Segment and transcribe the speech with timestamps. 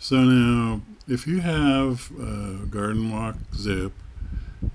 [0.00, 3.92] So now, if you have a garden walk zip,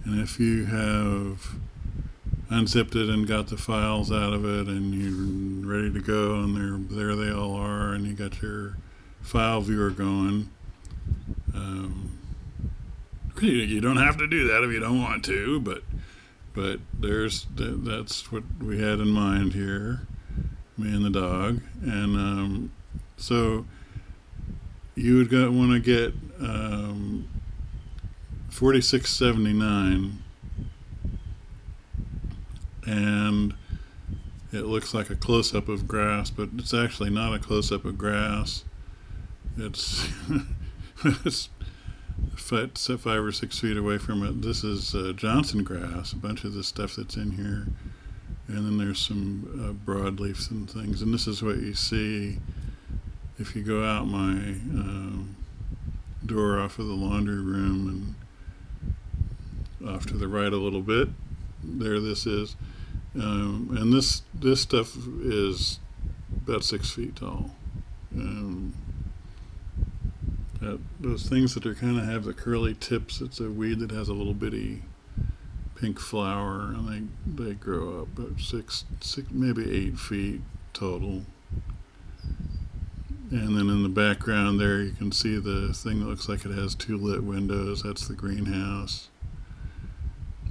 [0.04, 1.56] and if you have
[2.50, 6.56] unzipped it and got the files out of it, and you're ready to go, and
[6.58, 8.78] there there they all are, and you got your
[9.22, 10.50] file viewer going.
[11.56, 12.20] Um,
[13.42, 15.84] you, you don't have to do that if you don't want to, but
[16.54, 20.06] but there's that's what we had in mind here,
[20.78, 22.72] me and the dog, and um,
[23.16, 23.66] so
[24.96, 27.28] you would want to get um,
[28.50, 30.24] 4679
[32.86, 33.54] and
[34.52, 38.64] it looks like a close-up of grass but it's actually not a close-up of grass.
[39.58, 40.08] It's
[41.06, 41.50] it's
[42.36, 44.42] five, or six feet away from it.
[44.42, 47.68] This is uh, johnson grass a bunch of the stuff that's in here.
[48.48, 51.02] And then there's some uh, broadleafs and things.
[51.02, 52.40] And this is what you see
[53.40, 55.36] if you go out my um,
[56.26, 58.16] door off of the laundry room
[59.82, 61.10] and off to the right a little bit,
[61.64, 62.56] there this is.
[63.16, 65.80] Um, and this this stuff is
[66.36, 67.52] about six feet tall.
[68.16, 68.74] Um,
[70.62, 73.22] that, those things that are kind of have the curly tips.
[73.22, 74.84] It's a weed that has a little bitty
[75.76, 80.42] pink flower, and they they grow up about six, six maybe eight feet
[80.74, 81.24] total.
[83.34, 86.52] And then in the background there, you can see the thing that looks like it
[86.52, 87.82] has two lit windows.
[87.82, 89.10] That's the greenhouse.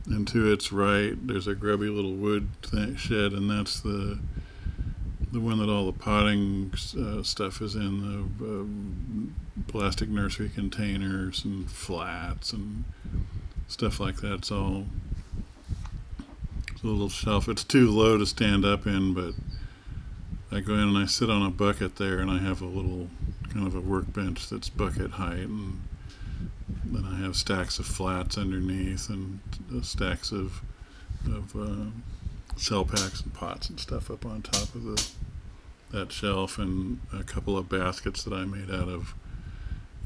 [0.06, 2.48] And to its right, there's a grubby little wood
[2.96, 4.18] shed, and that's the
[5.30, 11.44] the one that all the potting uh, stuff is in the uh, plastic nursery containers
[11.44, 12.84] and flats and
[13.68, 14.34] stuff like that.
[14.34, 14.86] It's all
[16.72, 17.48] it's a little shelf.
[17.48, 19.34] It's too low to stand up in, but
[20.52, 23.08] I go in and I sit on a bucket there, and I have a little
[23.52, 25.80] kind of a workbench that's bucket height, and
[26.84, 29.40] then I have stacks of flats underneath and
[29.74, 30.60] uh, stacks of
[31.26, 31.90] of uh,
[32.56, 35.08] cell packs and pots and stuff up on top of the
[35.90, 39.14] that shelf, and a couple of baskets that I made out of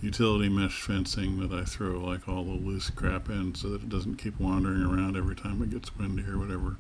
[0.00, 3.88] utility mesh fencing that I throw like all the loose crap in so that it
[3.88, 6.76] doesn't keep wandering around every time it gets windy or whatever.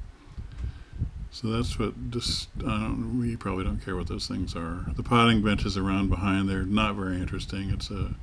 [1.30, 3.18] So that's what just I don't.
[3.20, 4.86] We probably don't care what those things are.
[4.94, 7.70] The potting benches around behind they're not very interesting.
[7.70, 8.14] It's a,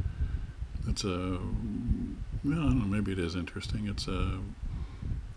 [0.88, 1.40] it's a,
[2.44, 2.86] well, I don't know.
[2.86, 3.88] Maybe it is interesting.
[3.88, 4.40] It's a,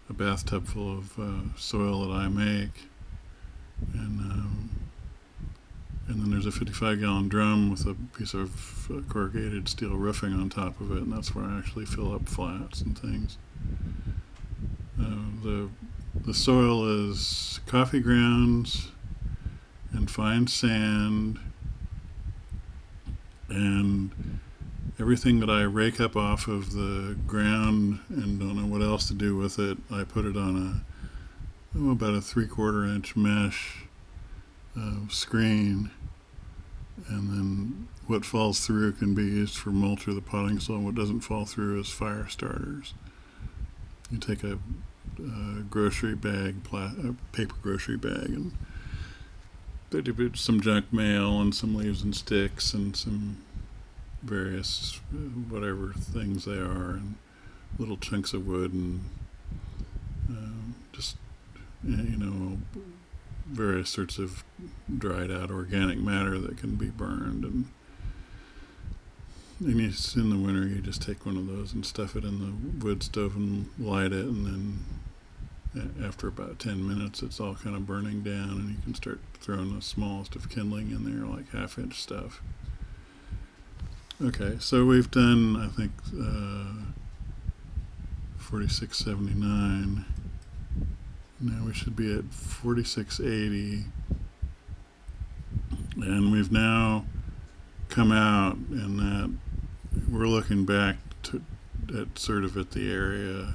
[0.08, 2.88] a bathtub full of uh, soil that I make,
[3.92, 4.70] and um,
[6.08, 10.32] and then there's a 55 gallon drum with a piece of uh, corrugated steel roofing
[10.32, 13.38] on top of it, and that's where I actually fill up flats and things.
[15.00, 15.68] Uh, the
[16.24, 18.88] the soil is coffee grounds
[19.92, 21.38] and fine sand
[23.48, 24.40] and
[24.98, 29.14] everything that I rake up off of the ground and don't know what else to
[29.14, 30.84] do with it, I put it on
[31.74, 33.84] a oh, about a three quarter inch mesh
[34.78, 35.90] uh, screen
[37.08, 40.78] and then what falls through can be used for mulch or the potting soil.
[40.78, 42.94] What doesn't fall through is fire starters.
[44.10, 44.58] You take a
[45.20, 48.52] uh, grocery bag, pla- uh, paper grocery bag, and
[50.36, 53.38] some junk mail and some leaves and sticks and some
[54.22, 55.18] various uh,
[55.48, 57.14] whatever things they are and
[57.78, 59.00] little chunks of wood and
[60.30, 61.16] uh, just
[61.84, 62.58] you know
[63.46, 64.42] various sorts of
[64.98, 67.66] dried out organic matter that can be burned and
[69.60, 72.84] and in the winter you just take one of those and stuff it in the
[72.84, 74.78] wood stove and light it and then
[76.04, 79.74] after about 10 minutes, it's all kind of burning down, and you can start throwing
[79.74, 82.42] the smallest of kindling in there, like half inch stuff.
[84.22, 86.86] Okay, so we've done, I think, uh,
[88.38, 90.04] 4679.
[91.40, 93.84] Now we should be at 4680.
[95.96, 97.04] And we've now
[97.88, 99.34] come out and that
[100.10, 101.42] we're looking back to,
[101.98, 103.54] at sort of at the area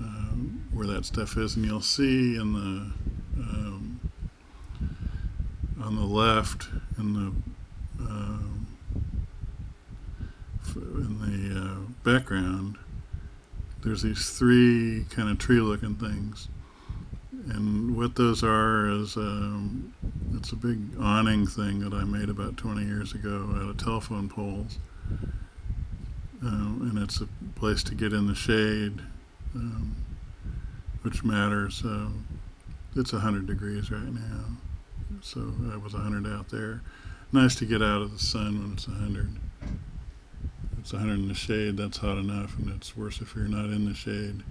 [0.00, 2.92] um, where that stuff is, and you'll see in the
[3.40, 4.00] um,
[5.82, 6.68] on the left
[6.98, 8.66] in the um,
[10.76, 12.76] in the uh, background,
[13.82, 16.48] there's these three kind of tree-looking things,
[17.48, 19.94] and what those are is um,
[20.34, 24.28] it's a big awning thing that I made about 20 years ago out of telephone
[24.28, 24.78] poles.
[26.42, 29.00] Um, and it's a place to get in the shade
[29.54, 29.96] um,
[31.02, 31.82] which matters.
[31.84, 32.08] Uh,
[32.96, 34.44] it's 100 degrees right now,
[35.20, 36.80] so I was 100 out there.
[37.32, 39.36] Nice to get out of the sun when it's 100.
[40.78, 43.86] it's 100 in the shade, that's hot enough, and it's worse if you're not in
[43.86, 44.44] the shade.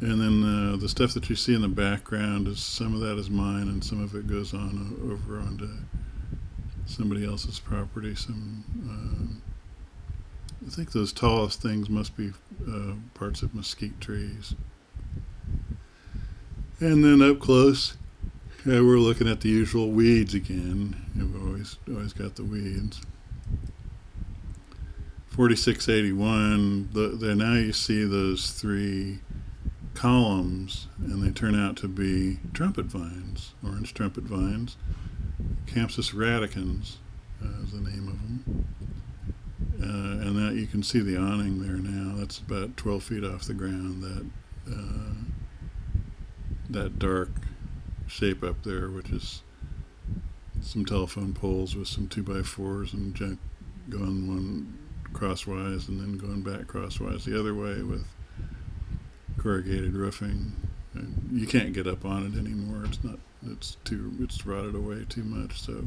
[0.00, 3.18] And then uh, the stuff that you see in the background is some of that
[3.18, 5.68] is mine, and some of it goes on over onto
[6.86, 8.14] somebody else's property.
[8.14, 12.32] Some, uh, I think those tallest things must be
[12.68, 14.54] uh, parts of mesquite trees.
[16.80, 17.96] And then up close,
[18.64, 20.96] yeah, we're looking at the usual weeds again.
[21.14, 23.00] We've always always got the weeds.
[25.30, 26.90] 4681.
[26.92, 29.20] The, the now you see those three
[29.94, 34.76] columns, and they turn out to be trumpet vines, orange trumpet vines.
[35.66, 36.96] Campsis radicans
[37.42, 38.66] uh, is the name of them.
[39.82, 42.14] Uh, and that you can see the awning there now.
[42.16, 44.02] That's about 12 feet off the ground.
[44.02, 44.26] That
[44.70, 45.14] uh,
[46.68, 47.30] that dark
[48.06, 49.42] shape up there, which is
[50.60, 53.38] some telephone poles with some two by fours and junk
[53.88, 54.78] going one
[55.12, 58.06] crosswise and then going back crosswise the other way with
[59.38, 60.52] corrugated roofing.
[60.94, 62.84] And you can't get up on it anymore.
[62.84, 63.18] It's not.
[63.46, 64.12] It's too.
[64.20, 65.60] It's rotted away too much.
[65.60, 65.84] So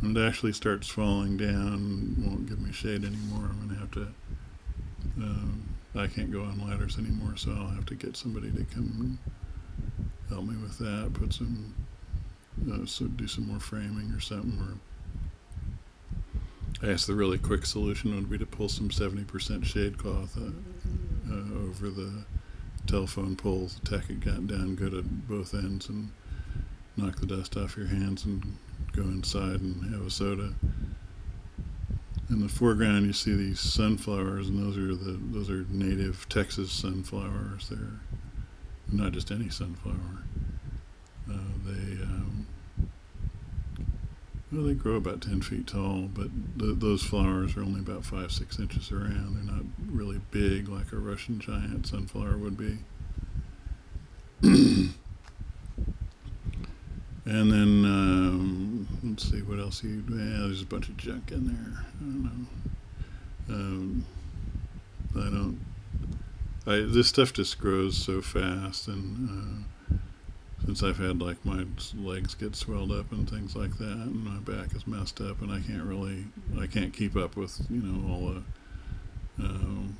[0.00, 3.50] when it actually starts falling down, won't give me shade anymore.
[3.50, 4.08] I'm gonna have to.
[5.16, 9.18] Um, I can't go on ladders anymore, so I'll have to get somebody to come
[10.28, 11.12] help me with that.
[11.14, 11.74] Put some.
[12.70, 14.58] Uh, so do some more framing or something.
[14.60, 14.78] Or
[16.82, 20.50] I guess the really quick solution would be to pull some 70% shade cloth uh,
[21.30, 22.24] uh, over the
[22.86, 26.10] telephone poles, tack it got down good at both ends, and
[26.96, 28.56] knock the dust off your hands and
[28.92, 30.54] go inside and have a soda.
[32.30, 36.70] In the foreground, you see these sunflowers, and those are the those are native Texas
[36.70, 37.68] sunflowers.
[37.70, 38.00] They're
[38.92, 40.24] not just any sunflower.
[41.30, 42.46] Uh, they um,
[44.52, 48.30] well, they grow about ten feet tall, but th- those flowers are only about five
[48.30, 49.36] six inches around.
[49.36, 52.78] They're not really big like a Russian giant sunflower would be.
[57.28, 60.02] and then um, let's see what else you.
[60.08, 61.84] Yeah, there's a bunch of junk in there.
[61.84, 63.54] I don't know.
[63.54, 64.04] Um,
[65.14, 65.60] I don't.
[66.66, 69.94] I this stuff just grows so fast, and uh,
[70.64, 71.66] since I've had like my
[71.96, 75.52] legs get swelled up and things like that, and my back is messed up, and
[75.52, 76.24] I can't really,
[76.58, 78.34] I can't keep up with you know all
[79.38, 79.96] the, um,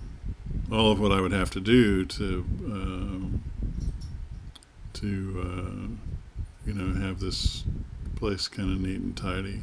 [0.72, 3.42] all of what I would have to do to, um,
[4.94, 6.17] to, uh,
[6.68, 7.64] you know, have this
[8.16, 9.62] place kind of neat and tidy.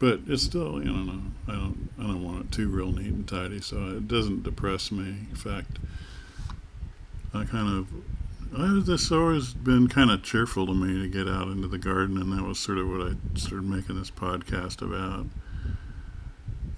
[0.00, 3.26] But it's still, you know, I don't, I don't want it too real neat and
[3.26, 5.08] tidy, so it doesn't depress me.
[5.30, 5.78] In fact,
[7.32, 7.88] I kind of
[8.56, 12.18] I, this always been kind of cheerful to me to get out into the garden,
[12.18, 15.26] and that was sort of what I started making this podcast about.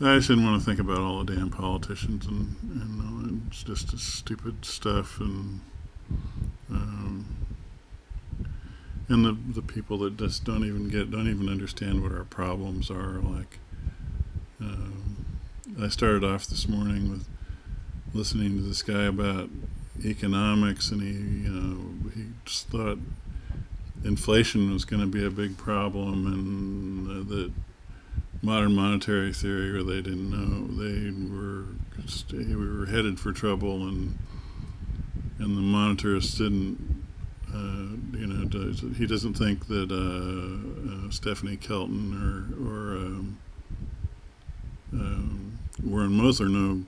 [0.00, 3.98] I just didn't want to think about all the damn politicians and and it's just
[3.98, 5.60] stupid stuff and
[6.70, 7.05] um,
[9.08, 12.90] and the the people that just don't even get don't even understand what our problems
[12.90, 13.20] are.
[13.20, 13.58] Like
[14.60, 15.26] um,
[15.80, 17.26] I started off this morning with
[18.14, 19.50] listening to this guy about
[20.04, 22.98] economics, and he, you know, he just thought
[24.04, 27.52] inflation was going to be a big problem, and that
[28.42, 31.64] modern monetary theory, or they didn't know, they were
[32.02, 34.18] just, we were headed for trouble, and
[35.38, 36.95] and the monetarists didn't.
[37.56, 43.38] Uh, you know, does, he doesn't think that uh, uh, Stephanie Kelton or or um,
[44.92, 46.84] um, Warren Mosler know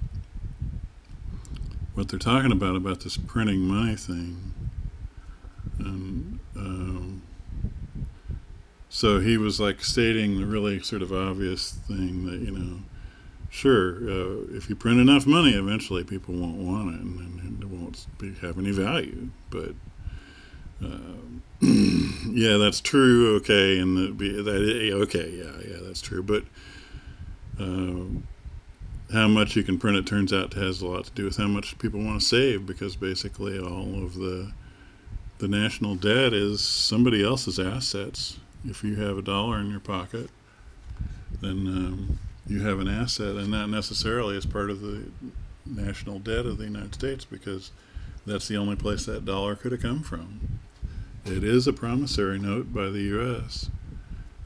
[1.95, 4.53] what they're talking about about this printing money thing,
[5.79, 7.23] and um,
[8.89, 12.81] so he was like stating the really sort of obvious thing that you know,
[13.49, 17.69] sure, uh, if you print enough money, eventually people won't want it, and, and it
[17.69, 19.31] won't be, have any value.
[19.51, 19.75] But
[21.61, 23.37] yeah, that's true.
[23.37, 26.23] Okay, and that be that okay, yeah, yeah, that's true.
[26.23, 26.45] But
[27.59, 28.05] uh,
[29.13, 31.49] how much you can print it turns out has a lot to do with how
[31.49, 34.53] much people want to save because basically all of the
[35.39, 38.39] the national debt is somebody else's assets.
[38.65, 40.31] If you have a dollar in your pocket,
[41.41, 45.05] then um, you have an asset, and that necessarily is part of the
[45.67, 47.71] national debt of the United States because
[48.27, 50.61] that's the only place that dollar could have come from.
[51.31, 53.71] It is a promissory note by the U.S.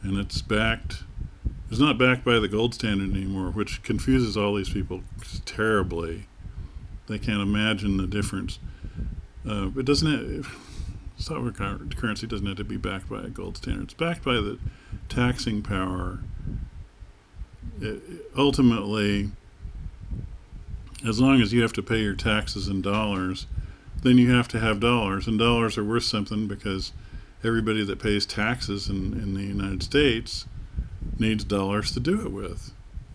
[0.02, 1.04] and it's backed
[1.72, 5.00] it's not backed by the gold standard anymore, which confuses all these people
[5.46, 6.26] terribly.
[7.06, 8.58] They can't imagine the difference.
[9.48, 10.36] Uh, it doesn't.
[10.36, 10.54] Have,
[11.16, 13.84] software currency doesn't have to be backed by a gold standard.
[13.84, 14.58] It's backed by the
[15.08, 16.18] taxing power.
[17.80, 18.02] It,
[18.36, 19.30] ultimately,
[21.08, 23.46] as long as you have to pay your taxes in dollars,
[24.02, 26.92] then you have to have dollars, and dollars are worth something because
[27.44, 30.46] everybody that pays taxes in, in the United States
[31.18, 32.72] needs dollars to do it with.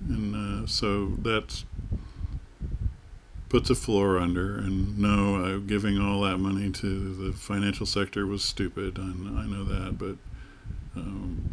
[0.08, 1.64] And uh, so that
[3.50, 4.58] puts a floor under.
[4.58, 8.98] And no, uh, giving all that money to the financial sector was stupid.
[9.00, 10.18] I, I know that, but
[10.96, 11.50] um,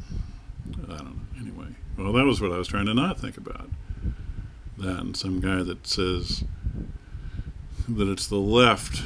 [0.84, 1.40] I don't know.
[1.40, 3.68] Anyway, well, that was what I was trying to not think about.
[4.78, 6.44] That and some guy that says
[7.88, 9.02] that it's the left.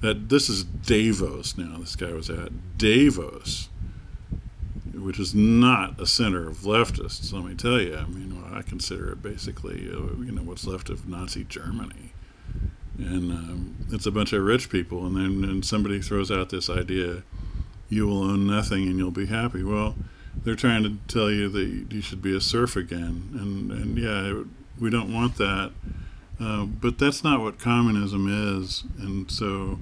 [0.00, 1.78] That this is Davos now.
[1.78, 3.68] This guy was at Davos
[5.02, 7.32] which is not a center of leftists.
[7.32, 7.96] Let me tell you.
[7.96, 12.12] I mean, I consider it basically, uh, you know, what's left of Nazi Germany,
[12.98, 15.06] and um, it's a bunch of rich people.
[15.06, 17.22] And then and somebody throws out this idea,
[17.88, 19.62] you will own nothing and you'll be happy.
[19.62, 19.96] Well,
[20.44, 24.42] they're trying to tell you that you should be a serf again, and and yeah,
[24.80, 25.72] we don't want that.
[26.40, 28.28] Uh, but that's not what communism
[28.58, 29.78] is, and so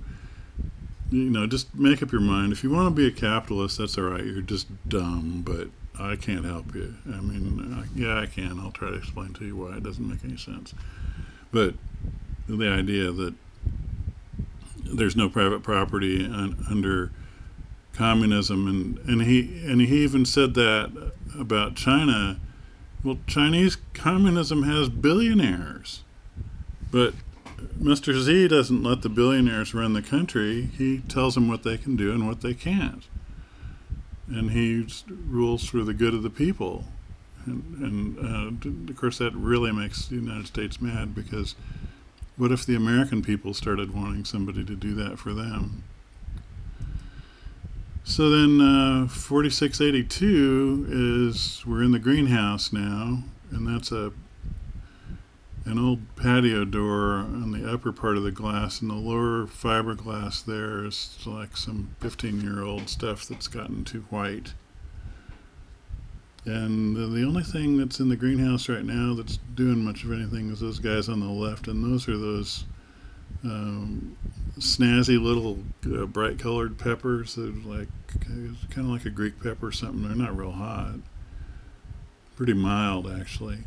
[1.11, 2.53] you know, just make up your mind.
[2.53, 4.25] If you want to be a capitalist, that's all right.
[4.25, 6.95] You're just dumb, but I can't help you.
[7.07, 8.59] I mean, uh, yeah, I can.
[8.59, 10.75] I'll try to explain to you why it doesn't make any sense.
[11.53, 11.75] But
[12.49, 13.35] the idea that
[14.85, 17.13] there's no private property un- under
[17.93, 22.39] communism, and, and he and he even said that about China.
[23.05, 26.03] Well, Chinese communism has billionaires,
[26.91, 27.15] but
[27.81, 28.13] Mr.
[28.25, 30.71] Xi doesn't let the billionaires run the country.
[30.77, 33.05] He tells them what they can do and what they can't.
[34.29, 36.85] And he rules for the good of the people.
[37.47, 41.55] And, and uh, of course, that really makes the United States mad because
[42.37, 45.85] what if the American people started wanting somebody to do that for them?
[48.05, 54.13] So then, uh, 4682 is we're in the greenhouse now, and that's a
[55.67, 60.45] an old patio door on the upper part of the glass, and the lower fiberglass
[60.45, 64.55] there is like some 15 year old stuff that's gotten too white.
[66.45, 70.51] And the only thing that's in the greenhouse right now that's doing much of anything
[70.51, 72.65] is those guys on the left, and those are those
[73.43, 74.17] um,
[74.61, 77.89] snazzy little uh, bright colored peppers that are like
[78.21, 80.07] kind of like a Greek pepper or something.
[80.07, 80.95] They're not real hot,
[82.37, 83.59] pretty mild actually.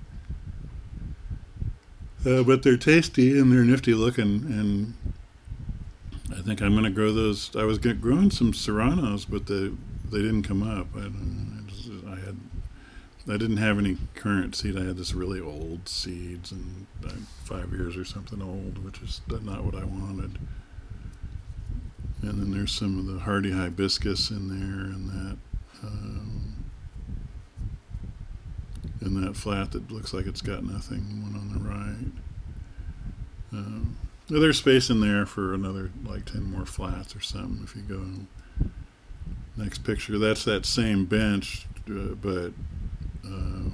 [2.26, 4.94] Uh, but they're tasty and they're nifty looking, and
[6.38, 7.56] I think I'm going to grow those.
[7.56, 9.72] I was growing some serranos, but they
[10.12, 10.88] they didn't come up.
[10.96, 11.10] I, I,
[11.68, 12.38] just, I, had
[13.28, 14.78] I didn't have any current seed.
[14.78, 17.12] I had this really old seeds, and uh,
[17.46, 20.38] five years or something old, which is not what I wanted.
[22.22, 25.38] And then there's some of the hardy hibiscus in there, and that.
[25.82, 26.49] Um,
[29.02, 32.12] in that flat that looks like it's got nothing, one on the right.
[33.52, 37.82] Um, there's space in there for another like 10 more flats or something if you
[37.82, 38.06] go
[39.58, 40.18] next picture.
[40.18, 42.52] That's that same bench, uh, but
[43.26, 43.70] uh,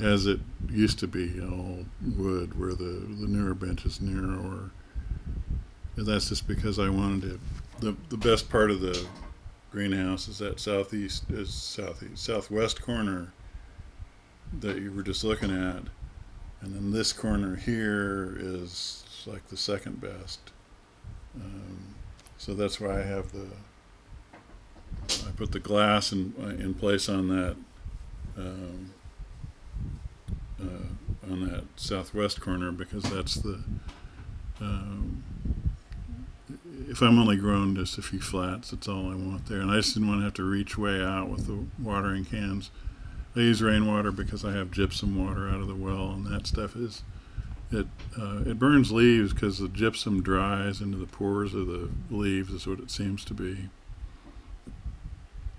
[0.00, 1.84] as it used to be, all
[2.16, 4.70] wood, where the, the newer bench is narrower.
[5.96, 7.40] And that's just because I wanted it.
[7.80, 9.06] The, the best part of the
[9.70, 13.32] greenhouse is that southeast, is southeast, southwest corner
[14.60, 15.82] that you were just looking at.
[16.60, 20.40] And then this corner here is like the second best.
[21.34, 21.94] Um,
[22.38, 23.46] so that's why I have the,
[25.26, 27.56] I put the glass in, in place on that,
[28.36, 28.92] um,
[30.60, 33.60] uh, on that southwest corner because that's the,
[34.60, 35.22] um,
[36.88, 39.60] if I'm only growing just a few flats, that's all I want there.
[39.60, 42.70] And I just didn't want to have to reach way out with the watering cans.
[43.36, 46.74] I use rainwater because I have gypsum water out of the well, and that stuff
[46.74, 47.02] is
[47.70, 47.86] it
[48.18, 52.66] uh, it burns leaves because the gypsum dries into the pores of the leaves is
[52.66, 53.68] what it seems to be.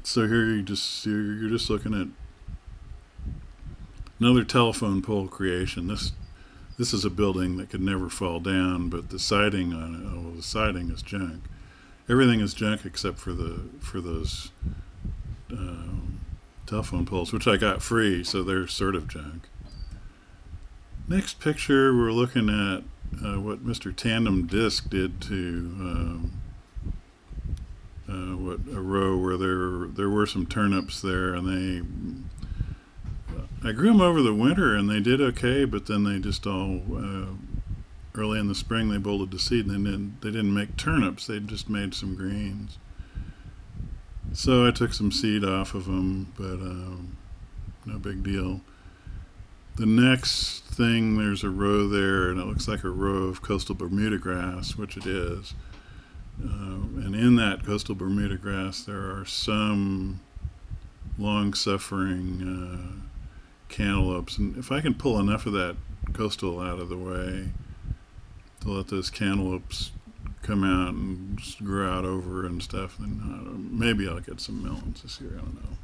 [0.03, 2.07] So here you just you're, just looking at
[4.19, 5.88] another telephone pole creation.
[5.88, 6.13] This
[6.79, 10.36] this is a building that could never fall down, but the siding on it, oh,
[10.36, 11.43] the siding is junk.
[12.10, 14.51] Everything is junk except for the for those.
[15.51, 16.19] Um,
[16.67, 19.43] telephone poles, which I got free, so they're sort of junk.
[21.07, 22.83] Next picture, we're looking at
[23.25, 23.95] uh, what Mr.
[23.95, 25.33] Tandem Disc did to
[25.79, 26.41] um,
[28.09, 31.81] uh, what a row where there there were some turnips there, and they
[33.67, 36.81] I grew them over the winter, and they did okay, but then they just all
[36.95, 37.33] uh,
[38.15, 41.39] early in the spring they bolted to seed, and didn't they didn't make turnips; they
[41.39, 42.77] just made some greens.
[44.38, 47.17] So I took some seed off of them, but um,
[47.88, 48.62] no big deal.
[49.77, 53.74] the next thing, there's a row there, and it looks like a row of coastal
[53.74, 55.56] Bermuda grass, which it is.
[56.39, 60.20] Uh, and in that coastal Bermuda grass, there are some
[61.17, 63.08] long suffering uh,
[63.70, 64.38] cantaloupes.
[64.38, 65.77] And if I can pull enough of that
[66.13, 67.50] coastal out of the way
[68.62, 69.94] to let those cantaloupes
[70.41, 75.01] come out and grow out over and stuff, then uh, maybe I'll get some melons
[75.01, 75.34] this year.
[75.36, 75.77] I don't know.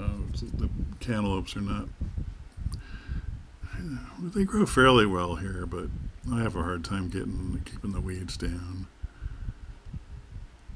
[0.00, 0.18] Uh,
[0.56, 0.68] the
[1.00, 1.88] cantaloupes are not.
[4.20, 5.88] They grow fairly well here, but
[6.32, 8.88] I have a hard time getting keeping the weeds down.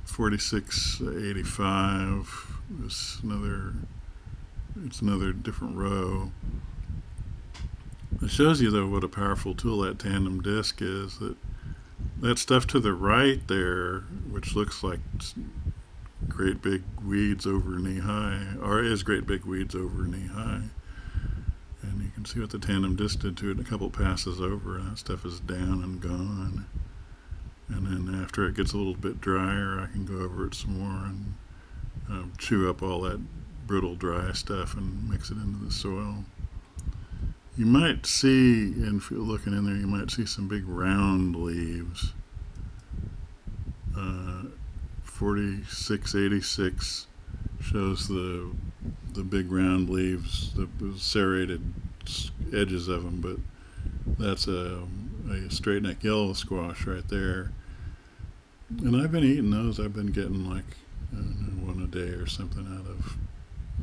[0.04, 3.74] 4685 is another
[4.84, 6.32] it's another different row
[8.20, 11.34] it shows you though what a powerful tool that tandem disc is that
[12.20, 15.00] that stuff to the right there which looks like
[16.28, 20.62] great big weeds over knee high or is great big weeds over knee high.
[21.82, 24.80] And you can see what the tandem disc did to it a couple passes over
[24.80, 26.66] that stuff is down and gone.
[27.68, 30.78] And then after it gets a little bit drier I can go over it some
[30.78, 31.34] more and
[32.08, 33.20] um, chew up all that
[33.66, 36.24] brittle dry stuff and mix it into the soil
[37.56, 41.36] you might see and if you're looking in there you might see some big round
[41.36, 42.12] leaves
[43.96, 44.44] uh,
[45.02, 47.06] 4686
[47.60, 48.50] shows the
[49.12, 50.68] the big round leaves the
[50.98, 51.60] serrated
[52.52, 53.36] edges of them but
[54.18, 54.82] that's a,
[55.30, 57.52] a straight neck yellow squash right there
[58.80, 59.78] and I've been eating those.
[59.78, 60.64] I've been getting like
[61.12, 63.16] know, one a day or something out of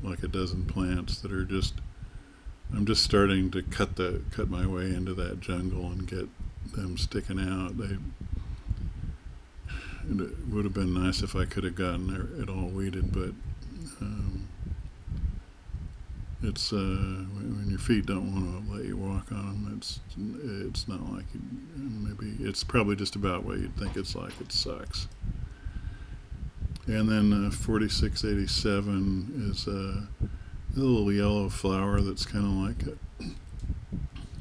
[0.03, 1.75] like a dozen plants that are just.
[2.73, 6.27] I'm just starting to cut the cut my way into that jungle and get
[6.73, 7.77] them sticking out.
[7.77, 7.97] They.
[10.11, 13.31] It would have been nice if I could have gotten it all weeded, but
[14.01, 14.47] um,
[16.41, 19.73] it's uh, when your feet don't want to let you walk on them.
[19.77, 19.99] It's
[20.71, 21.41] it's not like you,
[21.75, 24.39] maybe it's probably just about what you'd think it's like.
[24.39, 25.07] It sucks.
[26.87, 29.67] And then uh, 4687 is
[30.75, 32.97] a little yellow flower that's kind of like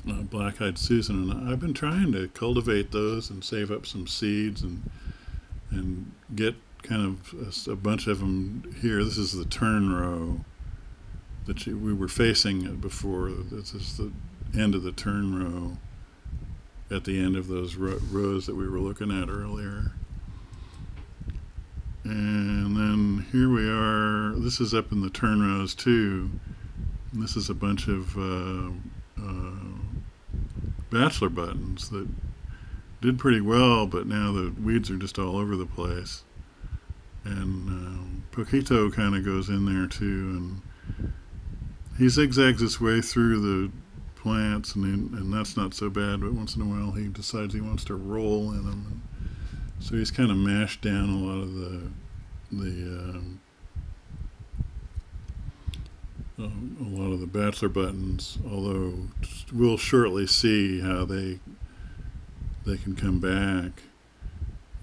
[0.09, 4.07] a, a black-eyed Susan, and I've been trying to cultivate those and save up some
[4.07, 4.89] seeds and
[5.71, 9.05] and get kind of a, a bunch of them here.
[9.05, 10.41] This is the turn row
[11.47, 13.31] that you, we were facing before.
[13.31, 14.13] This is the
[14.59, 15.77] end of the turn row
[16.91, 19.93] at the end of those ro- rows that we were looking at earlier.
[22.09, 24.35] And then here we are.
[24.39, 26.31] This is up in the turn rows too.
[27.13, 28.71] And this is a bunch of uh,
[29.21, 29.59] uh,
[30.91, 32.09] bachelor buttons that
[33.01, 36.25] did pretty well, but now the weeds are just all over the place.
[37.25, 41.13] And um, Poquito kind of goes in there too, and
[41.99, 43.73] he zigzags his way through the
[44.17, 46.21] plants, and and that's not so bad.
[46.21, 49.03] But once in a while, he decides he wants to roll in them,
[49.81, 51.91] so he's kind of mashed down a lot of the
[52.51, 53.41] the um,
[56.39, 58.39] uh, a lot of the bachelor buttons.
[58.51, 58.95] Although
[59.53, 61.41] we'll shortly see how they
[62.65, 63.83] they can come back.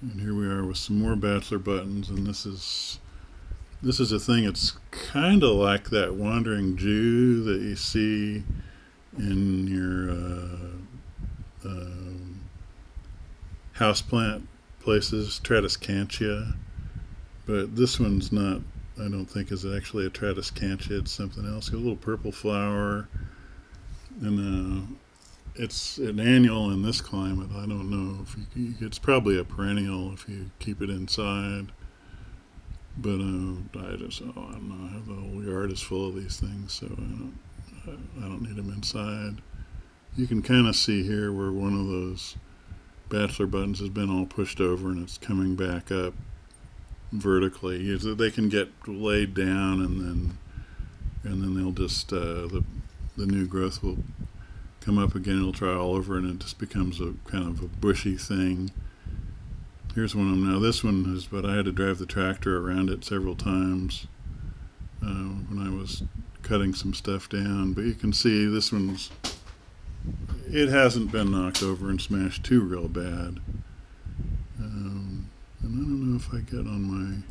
[0.01, 2.99] And here we are with some more bachelor buttons, and this is
[3.81, 4.43] this is a thing.
[4.43, 8.43] It's kind of like that wandering Jew that you see
[9.17, 12.41] in your uh, um,
[13.77, 14.43] houseplant
[14.85, 16.55] places, Tradescantia.
[17.45, 18.61] But this one's not,
[18.97, 21.01] I don't think, is actually a Tradescantia.
[21.01, 21.69] It's something else.
[21.69, 23.09] a little purple flower.
[24.21, 24.95] And uh,
[25.55, 27.49] it's an annual in this climate.
[27.51, 31.71] I don't know if you, it's probably a perennial if you keep it inside.
[32.97, 35.13] But uh, I just, oh, I don't know.
[35.13, 37.39] The whole yard is full of these things, so I don't,
[37.87, 39.41] I don't need them inside.
[40.15, 42.37] You can kind of see here where one of those
[43.09, 46.13] bachelor buttons has been all pushed over and it's coming back up
[47.11, 47.95] vertically.
[47.95, 50.37] They can get laid down and then
[51.23, 52.63] and then they'll just uh, the
[53.17, 53.97] the new growth will
[54.81, 55.39] come up again.
[55.39, 58.71] It'll try all over and it just becomes a kind of a bushy thing
[59.95, 60.59] Here's one of them now.
[60.59, 64.07] This one is, but I had to drive the tractor around it several times
[65.01, 65.07] uh,
[65.47, 66.03] when I was
[66.41, 67.71] cutting some stuff down.
[67.71, 69.09] But you can see this one's,
[70.47, 73.39] it hasn't been knocked over and smashed too real bad.
[74.59, 75.29] Um,
[75.61, 77.23] and I don't know if I get on my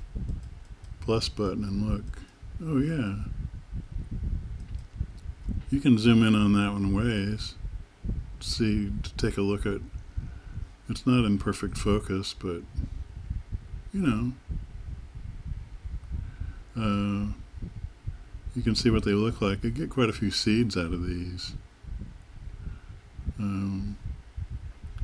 [1.01, 2.05] plus button and look.
[2.65, 3.17] Oh yeah.
[5.71, 7.55] You can zoom in on that one ways.
[8.41, 9.81] See, to take a look at
[10.89, 12.63] it's not in perfect focus, but
[13.93, 14.33] you know.
[16.77, 17.33] Uh,
[18.55, 19.65] you can see what they look like.
[19.65, 21.55] I get quite a few seeds out of these.
[23.39, 23.97] Um,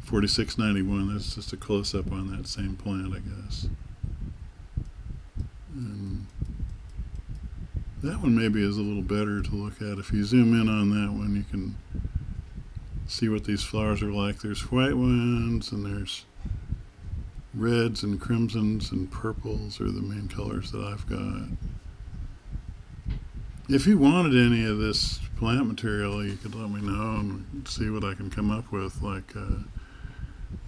[0.05, 3.69] 4691, that's just a close up on that same plant, I guess.
[5.75, 6.27] And
[8.03, 9.99] that one maybe is a little better to look at.
[9.99, 11.77] If you zoom in on that one, you can
[13.07, 14.41] see what these flowers are like.
[14.41, 16.25] There's white ones, and there's
[17.55, 21.49] reds and crimsons and purples are the main colors that I've got.
[23.69, 27.89] If you wanted any of this plant material, you could let me know and see
[27.89, 29.01] what I can come up with.
[29.01, 29.65] Like uh,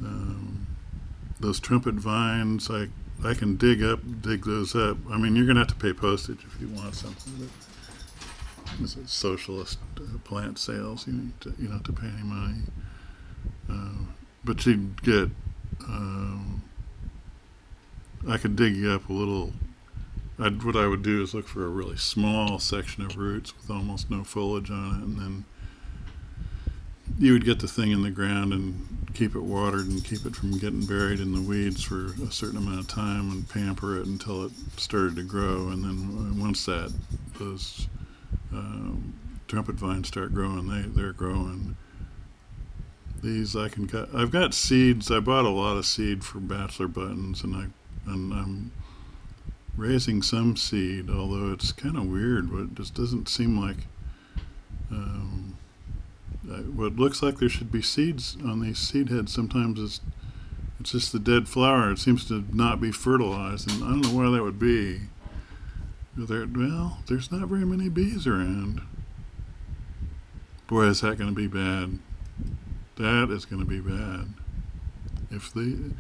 [0.01, 0.67] um,
[1.39, 2.89] those trumpet vines, I
[3.23, 4.97] I can dig up, dig those up.
[5.11, 7.35] I mean, you're gonna have to pay postage if you want something.
[7.39, 11.07] But this is socialist uh, plant sales.
[11.07, 12.63] You need to, you don't have to pay any money.
[13.71, 14.07] Uh,
[14.43, 15.29] but you'd get.
[15.87, 16.63] Um,
[18.27, 19.53] I could dig you up a little
[20.43, 23.71] I'd, what I would do is look for a really small section of roots with
[23.71, 25.45] almost no foliage on it, and then
[27.19, 30.35] you would get the thing in the ground and keep it watered and keep it
[30.35, 34.07] from getting buried in the weeds for a certain amount of time and pamper it
[34.07, 35.69] until it started to grow.
[35.69, 36.93] And then once that
[37.39, 37.87] those
[38.53, 39.15] um,
[39.47, 41.77] trumpet vines start growing, they they're growing.
[43.23, 44.09] These I can cut.
[44.13, 45.11] I've got seeds.
[45.11, 47.67] I bought a lot of seed for bachelor buttons, and I
[48.11, 48.73] and I'm
[49.77, 53.87] raising some seed, although it's kind of weird, but it just doesn't seem like
[54.91, 55.57] um,
[56.75, 59.33] what looks like there should be seeds on these seed heads.
[59.33, 60.01] Sometimes it's
[60.81, 61.93] it's just the dead flower.
[61.93, 65.03] It seems to not be fertilized, and I don't know why that would be.
[66.17, 68.83] There, well, there's not very many bees around.
[70.67, 72.01] Boy, is that going to be bad.
[72.97, 74.35] That is going to be bad.
[75.33, 75.93] If the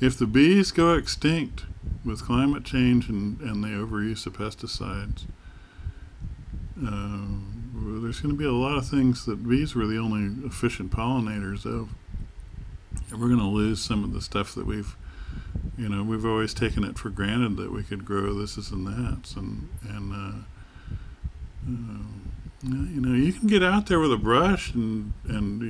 [0.00, 1.64] if the bees go extinct,
[2.04, 5.24] with climate change and, and the overuse of pesticides,
[6.84, 10.90] uh, there's going to be a lot of things that bees were the only efficient
[10.90, 11.90] pollinators of.
[13.10, 14.96] And we're going to lose some of the stuff that we've,
[15.78, 19.34] you know, we've always taken it for granted that we could grow this and that,
[19.36, 20.38] and and uh,
[21.68, 22.02] uh,
[22.64, 25.62] you know, you can get out there with a brush and and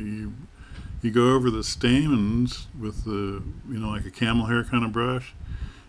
[1.02, 4.92] you go over the stamens with the you know like a camel hair kind of
[4.92, 5.34] brush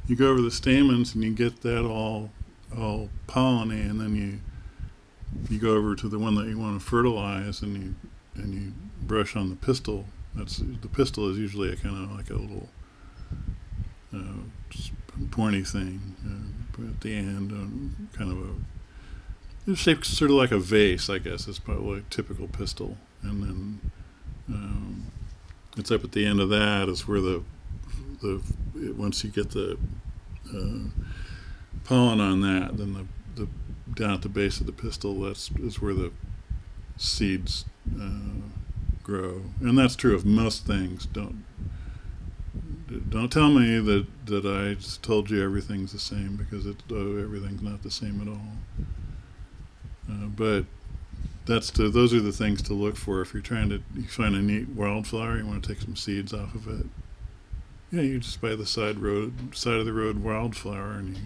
[0.08, 2.30] you go over the stamens and you get that all
[2.78, 4.40] all pollinated, and then you
[5.50, 7.96] you go over to the one that you want to fertilize, and you
[8.36, 10.06] and you brush on the pistil.
[10.36, 12.70] That's the pistil is usually a kind of like a little
[14.14, 18.54] uh, pointy thing uh, at the end, um, kind of a
[19.66, 21.48] it's shaped sort of like a vase, I guess.
[21.48, 23.92] It's probably a typical pistil, and then
[24.50, 25.12] um,
[25.78, 27.44] it's up at the end of that is where the
[28.22, 28.42] the
[28.96, 29.78] once you get the
[30.54, 30.90] uh,
[31.84, 33.06] pollen on that, then the,
[33.42, 33.50] the
[33.94, 36.12] down at the base of the pistil, that's is where the
[36.98, 37.66] seeds
[38.00, 38.48] uh,
[39.04, 41.06] grow, and that's true of most things.
[41.06, 41.46] Don't
[43.10, 47.62] don't tell me that that I told you everything's the same because it oh, everything's
[47.62, 48.88] not the same at all.
[50.10, 50.66] Uh, but
[51.46, 54.36] that's the those are the things to look for if you're trying to you find
[54.36, 55.38] a neat wildflower.
[55.38, 56.86] You want to take some seeds off of it
[57.94, 61.24] yeah, you just buy the side road, side of the road wildflower, and you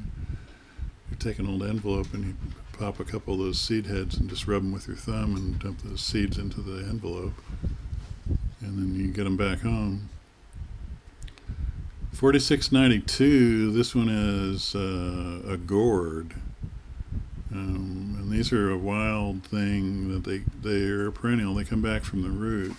[1.09, 2.35] you take an old envelope and you
[2.73, 5.57] pop a couple of those seed heads and just rub them with your thumb and
[5.59, 7.35] dump those seeds into the envelope,
[8.59, 10.09] and then you get them back home.
[12.11, 16.33] 4692, this one is uh, a gourd.
[17.53, 17.86] Um,
[18.27, 21.55] and these are a wild thing that they, they are perennial.
[21.55, 22.75] They come back from the root.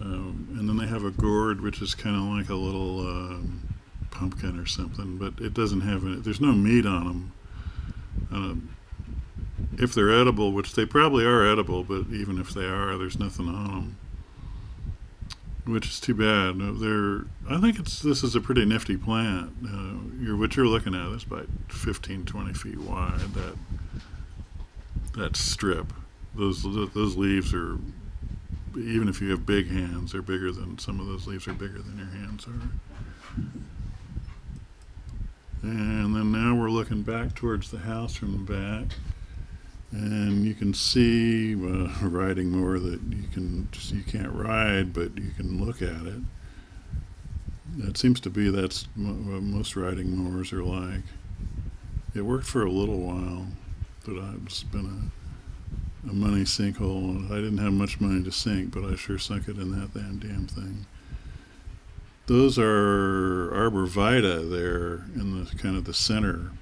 [0.00, 3.74] Um, and then they have a gourd, which is kind of like a little um,
[4.10, 7.32] pumpkin or something, but it doesn't have any, there's no meat on them.
[8.32, 8.76] Um,
[9.78, 13.48] if they're edible, which they probably are edible, but even if they are, there's nothing
[13.50, 13.98] on them,
[15.66, 16.56] which is too bad.
[16.80, 19.52] They're, I think it's this is a pretty nifty plant.
[19.62, 23.20] Uh, you're, what you're looking at is about 15, 20 feet wide.
[23.34, 23.56] That
[25.14, 25.92] that strip,
[26.34, 27.78] those those leaves are
[28.76, 31.80] even if you have big hands, they're bigger than some of those leaves are bigger
[31.80, 32.68] than your hands are.
[35.62, 38.96] And then now we're looking back towards the house from the back.
[39.92, 45.16] And you can see uh, riding mower that you can just, you can't ride, but
[45.16, 46.20] you can look at it.
[47.76, 51.02] That seems to be that's what most riding mowers are like.
[52.14, 53.46] It worked for a little while,
[54.04, 55.24] but I've been a
[56.08, 57.30] a money sinkhole.
[57.30, 60.18] I didn't have much money to sink, but I sure sunk it in that damn,
[60.18, 60.86] damn thing.
[62.26, 66.52] Those are arborvitae there in the kind of the center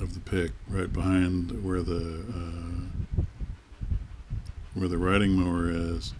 [0.00, 3.22] of the pick right behind where the uh,
[4.74, 6.14] where the riding mower is,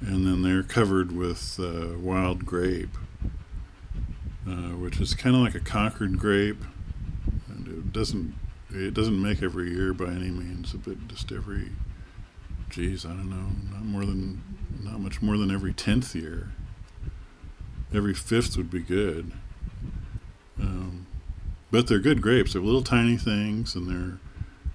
[0.00, 2.96] and then they're covered with uh, wild grape,
[4.46, 6.62] uh, which is kind of like a Concord grape.
[7.96, 8.34] Doesn't
[8.68, 11.70] it doesn't make every year by any means, but just every
[12.68, 14.42] geez, I don't know, not more than
[14.82, 16.50] not much more than every tenth year.
[17.94, 19.32] Every fifth would be good.
[20.60, 21.06] Um,
[21.70, 22.52] but they're good grapes.
[22.52, 24.18] They're little tiny things, and they're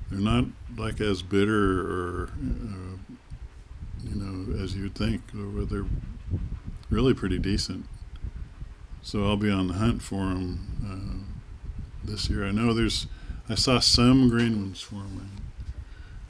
[0.10, 3.14] they're not like as bitter or uh,
[4.04, 5.22] you know as you'd think.
[5.32, 5.86] They're
[6.90, 7.86] really pretty decent.
[9.04, 11.31] So I'll be on the hunt for them uh,
[12.04, 12.46] this year.
[12.46, 13.08] I know there's
[13.50, 15.32] I saw some green ones forming.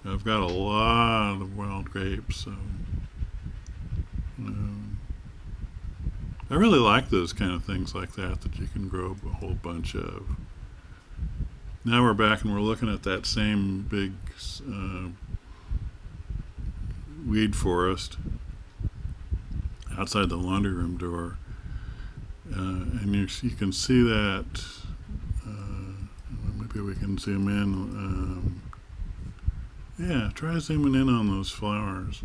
[0.03, 2.51] I've got a lot of wild grapes, so
[4.39, 4.99] um,
[6.49, 9.53] I really like those kind of things like that that you can grow a whole
[9.53, 10.25] bunch of.
[11.86, 14.13] Now we're back and we're looking at that same big
[14.67, 15.10] uh,
[17.27, 18.17] weed forest
[19.97, 21.38] outside the laundry room door,
[22.51, 24.63] uh, and you, you can see that.
[26.73, 27.73] Maybe we can zoom in.
[27.73, 28.62] Um,
[29.99, 32.23] yeah, try zooming in on those flowers.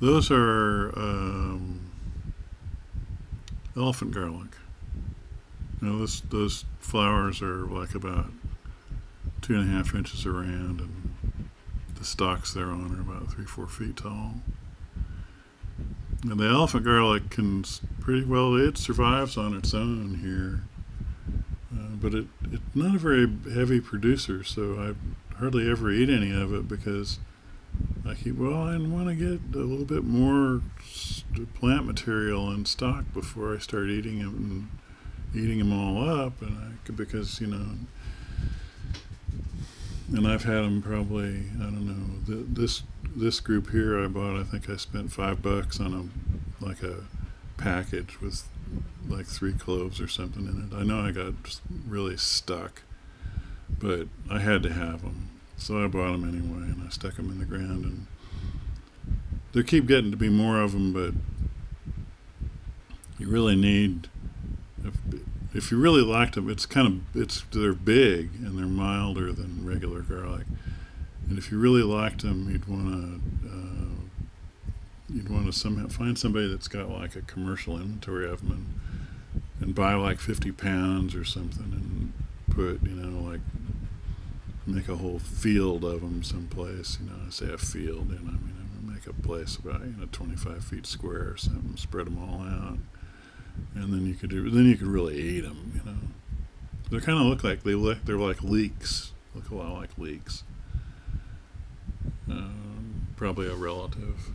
[0.00, 1.90] Those are um,
[3.76, 4.56] elephant garlic.
[5.82, 8.30] You know, those flowers are like about
[9.42, 11.14] two and a half inches around, and
[11.96, 14.34] the stalks they're on are about three, four feet tall.
[16.22, 17.64] And the elephant garlic can
[18.00, 20.62] pretty well, it survives on its own here.
[22.00, 26.54] But it, it's not a very heavy producer, so I hardly ever eat any of
[26.54, 27.18] it because
[28.06, 30.62] I keep, well, I want to get a little bit more
[31.54, 34.68] plant material in stock before I start eating them
[35.34, 36.40] and eating them all up.
[36.42, 37.66] And I, because, you know,
[40.12, 42.82] and I've had them probably I don't know this
[43.16, 47.04] this group here I bought I think I spent five bucks on a like a
[47.56, 48.46] package with
[49.08, 51.34] like three cloves or something in it I know I got
[51.86, 52.82] really stuck
[53.78, 57.30] but I had to have them so I bought them anyway and I stuck them
[57.30, 58.06] in the ground and
[59.52, 61.14] there keep getting to be more of them but
[63.18, 64.08] you really need
[64.84, 64.94] if
[65.52, 69.66] if you really liked them, it's kind of it's they're big and they're milder than
[69.66, 70.46] regular garlic.
[71.28, 73.59] And if you really liked them, you'd want to uh,
[75.12, 78.80] you'd want to somehow find somebody that's got like a commercial inventory of them
[79.60, 82.12] and, and buy like 50 pounds or something and
[82.54, 83.40] put you know like
[84.66, 86.98] make a whole field of them someplace.
[87.00, 88.60] You know, I say a field, and I mean
[89.00, 92.78] make a place about you know 25 feet square or something, spread them all out.
[93.74, 95.98] And then you could do then you could really eat them you know.
[96.90, 100.44] They kind of look like they look they're like leeks look a lot like leeks.
[102.28, 104.30] Um, probably a relative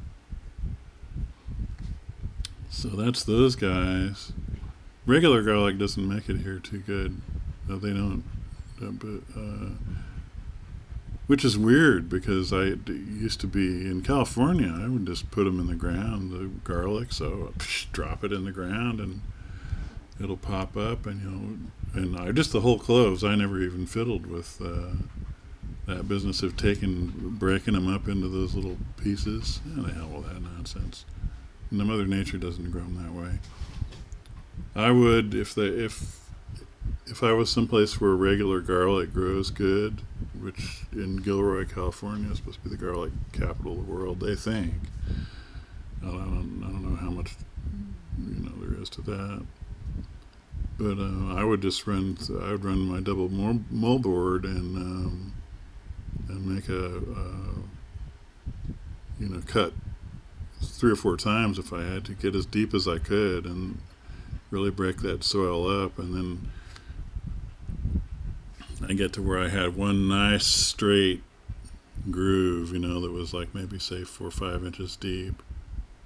[2.76, 4.34] so that's those guys
[5.06, 7.22] regular garlic doesn't make it here too good
[7.68, 8.24] they don't
[8.82, 9.70] uh, but uh,
[11.28, 14.72] which is weird because I used to be in California.
[14.72, 18.46] I would just put them in the ground, the garlic, so psh, drop it in
[18.46, 19.22] the ground and
[20.22, 23.24] it'll pop up, and you know, and I just the whole cloves.
[23.24, 24.92] I never even fiddled with uh,
[25.88, 27.08] that business of taking,
[27.40, 29.62] breaking them up into those little pieces.
[29.66, 31.06] Yeah, the hell with that nonsense.
[31.76, 33.38] And the Mother Nature doesn't grow them that way.
[34.78, 36.26] I would if they if
[37.06, 40.02] if I was someplace where regular garlic grows good,
[40.40, 44.36] which in Gilroy, California is supposed to be the garlic capital of the world, they
[44.36, 44.74] think.
[46.02, 47.34] I don't, I don't know how much
[48.26, 49.46] you know there is to that,
[50.78, 52.18] but uh, I would just run.
[52.42, 55.34] I would run my double moldboard and um,
[56.30, 57.60] and make a uh,
[59.20, 59.74] you know cut
[60.66, 63.80] three or four times if I had to get as deep as I could and
[64.52, 66.52] really break that soil up, and then
[68.88, 71.24] I get to where I had one nice straight
[72.12, 75.42] groove, you know, that was like maybe say four or five inches deep,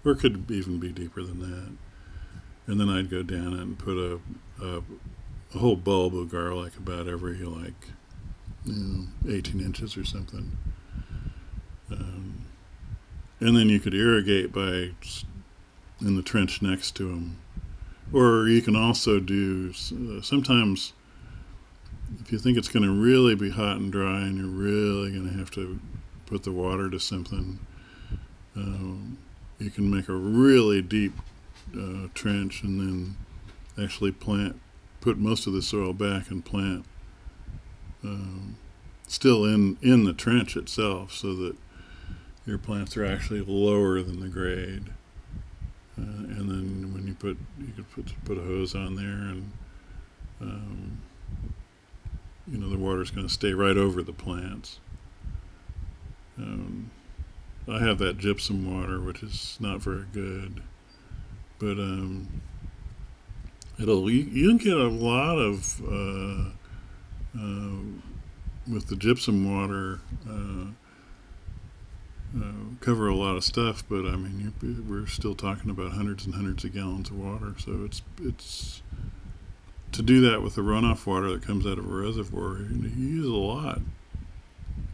[0.06, 2.72] or could even be deeper than that.
[2.72, 4.19] And then I'd go down it and put a,
[4.63, 4.82] a,
[5.56, 7.88] a whole bulb of garlic about every like,
[8.65, 8.74] you
[9.26, 10.56] know, 18 inches or something.
[11.91, 12.45] Um,
[13.39, 14.91] and then you could irrigate by
[16.02, 17.38] in the trench next to them,
[18.13, 20.93] or you can also do uh, sometimes
[22.21, 25.30] if you think it's going to really be hot and dry and you're really going
[25.30, 25.80] to have to
[26.25, 27.60] put the water to something,
[28.56, 29.17] um,
[29.60, 31.13] you can make a really deep
[31.78, 33.17] uh, trench and then
[33.84, 34.60] actually plant,
[35.02, 36.86] put most of the soil back and plant
[38.04, 38.58] um,
[39.08, 41.56] still in in the trench itself, so that
[42.45, 44.86] your plants are actually lower than the grade.
[45.97, 49.52] Uh, and then when you put you could put put a hose on there, and
[50.39, 51.02] um,
[52.47, 54.80] you know the water's going to stay right over the plants.
[56.38, 56.91] Um,
[57.67, 60.63] I have that gypsum water, which is not very good,
[61.60, 62.41] but um,
[63.80, 66.49] it'll you, you can get a lot of uh,
[67.38, 67.80] uh,
[68.71, 69.99] with the gypsum water.
[70.28, 70.71] Uh,
[72.38, 74.54] uh, cover a lot of stuff, but I mean,
[74.88, 77.56] we're still talking about hundreds and hundreds of gallons of water.
[77.58, 78.82] So it's it's
[79.94, 82.60] to do that with the runoff water that comes out of a reservoir.
[82.60, 83.82] You use a lot.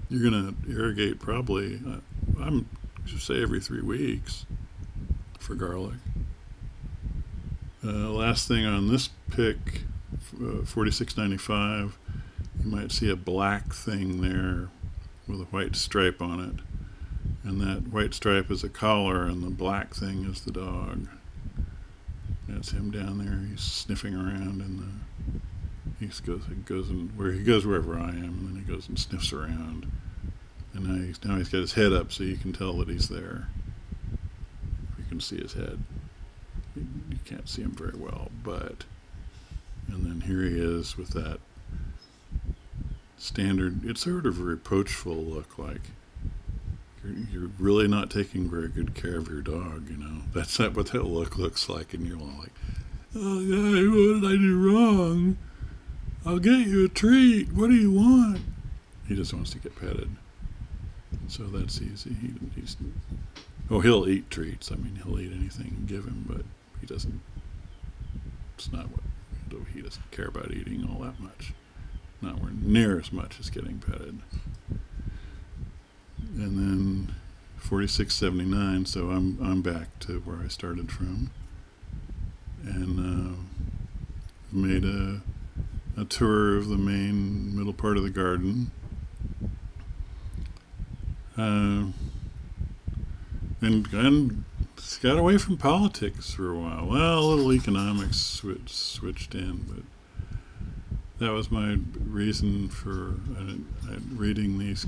[0.10, 1.82] You're going to irrigate probably.
[1.86, 1.98] Uh,
[2.42, 2.70] I'm
[3.06, 4.46] just say every three weeks
[5.38, 5.96] for garlic.
[7.84, 9.84] Uh, last thing on this pick,
[10.36, 11.98] uh, 4695,
[12.64, 14.70] you might see a black thing there
[15.28, 16.65] with a white stripe on it
[17.46, 21.08] and that white stripe is a collar, and the black thing is the dog.
[22.50, 23.48] That's him down there.
[23.50, 25.02] He's sniffing around, and
[26.00, 28.88] he goes he goes and where he goes wherever I am, and then he goes
[28.90, 29.92] and sniffs around.
[30.74, 33.10] And now he's now he's got his head up, so you can tell that he's
[33.10, 33.48] there.
[34.98, 35.80] You can see his head.
[36.76, 36.86] You,
[37.24, 38.84] can't see him very well, but
[39.88, 41.40] and then here he is with that
[43.18, 43.86] standard.
[43.86, 45.92] It's sort of a reproachful look, like
[47.32, 50.22] you're really not taking very good care of your dog, you know.
[50.34, 52.54] That's not what that look looks like, and you're all like,
[53.16, 55.38] oh, God, what did I do wrong?
[56.26, 57.54] I'll get you a treat.
[57.54, 58.42] What do you want?
[59.08, 60.10] He just wants to get petted.
[61.28, 62.14] So that's easy.
[62.14, 62.78] He, he's,
[63.70, 64.72] oh, he'll eat treats.
[64.72, 66.42] I mean, he'll eat anything you give him, but
[66.82, 67.22] he doesn't,
[68.58, 69.02] it's not what,
[69.74, 71.54] he doesn't care about eating all that much.
[72.22, 74.20] Not near as much as getting petted
[76.36, 77.16] and then
[77.58, 81.32] 4679 so i'm i'm back to where i started from.
[82.64, 83.36] And uh,
[84.52, 85.22] made a
[85.98, 88.72] a tour of the main middle part of the garden.
[91.38, 91.92] Uh,
[93.62, 94.44] and and
[95.02, 96.88] got away from politics for a while.
[96.88, 99.84] Well a little economics switch, switched in but
[101.20, 104.86] that was my reason for uh, reading these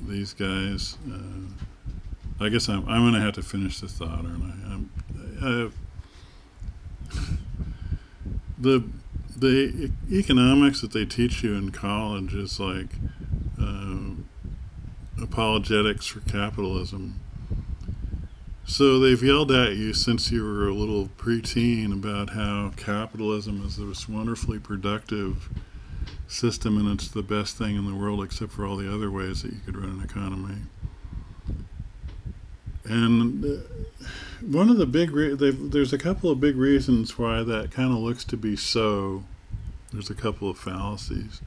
[0.00, 0.98] these guys.
[1.10, 4.72] Uh, I guess I'm, I'm going to have to finish the thought, aren't I?
[4.72, 4.90] I'm,
[5.42, 5.70] I
[8.58, 8.84] the
[9.36, 12.86] the economics that they teach you in college is like
[13.60, 13.96] uh,
[15.20, 17.20] apologetics for capitalism.
[18.66, 23.76] So they've yelled at you since you were a little preteen about how capitalism is
[23.76, 25.50] this wonderfully productive
[26.34, 29.42] system and it's the best thing in the world except for all the other ways
[29.42, 30.62] that you could run an economy.
[32.84, 33.62] And uh,
[34.42, 37.98] one of the big, re- there's a couple of big reasons why that kind of
[37.98, 39.24] looks to be so.
[39.92, 41.40] There's a couple of fallacies.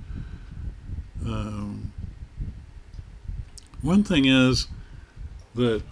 [1.23, 1.91] Um,
[3.81, 4.67] one thing is
[5.55, 5.83] that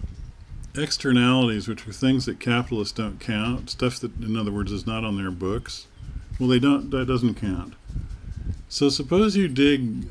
[0.74, 5.04] externalities, which are things that capitalists don't count, stuff that, in other words, is not
[5.04, 5.86] on their books,
[6.38, 6.90] well, they don't.
[6.90, 7.74] That doesn't count.
[8.68, 10.08] So suppose you dig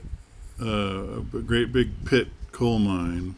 [0.62, 3.36] uh, a great big pit coal mine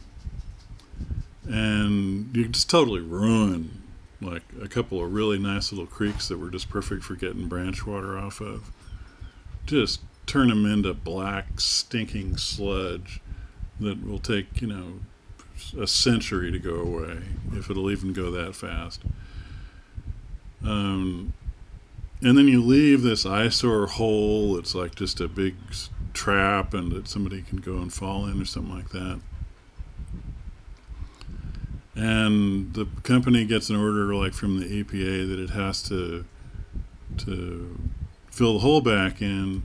[1.47, 3.81] and you just totally ruin
[4.21, 7.85] like a couple of really nice little creeks that were just perfect for getting branch
[7.85, 8.71] water off of.
[9.65, 13.21] Just turn them into black, stinking sludge
[13.79, 14.93] that will take, you know,
[15.79, 17.19] a century to go away,
[17.53, 19.01] if it'll even go that fast.
[20.63, 21.33] Um,
[22.21, 24.57] and then you leave this eyesore hole.
[24.57, 25.55] It's like just a big
[26.13, 29.19] trap, and that somebody can go and fall in or something like that.
[31.95, 36.25] And the company gets an order, like from the EPA, that it has to
[37.17, 37.79] to
[38.29, 39.63] fill the hole back in.